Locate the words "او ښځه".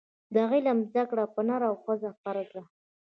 1.69-2.09